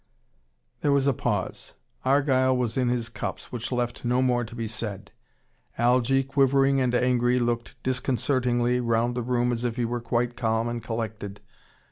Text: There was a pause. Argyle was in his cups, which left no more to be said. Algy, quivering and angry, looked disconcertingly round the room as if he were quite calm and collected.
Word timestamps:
There 0.81 0.91
was 0.91 1.05
a 1.05 1.13
pause. 1.13 1.75
Argyle 2.03 2.57
was 2.57 2.75
in 2.75 2.89
his 2.89 3.07
cups, 3.07 3.51
which 3.51 3.71
left 3.71 4.03
no 4.03 4.23
more 4.23 4.43
to 4.43 4.55
be 4.55 4.65
said. 4.65 5.11
Algy, 5.77 6.23
quivering 6.23 6.81
and 6.81 6.95
angry, 6.95 7.37
looked 7.37 7.75
disconcertingly 7.83 8.79
round 8.79 9.13
the 9.13 9.21
room 9.21 9.51
as 9.51 9.63
if 9.63 9.75
he 9.75 9.85
were 9.85 10.01
quite 10.01 10.35
calm 10.35 10.67
and 10.69 10.83
collected. 10.83 11.39